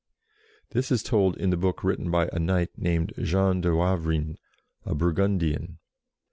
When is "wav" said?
3.69-4.07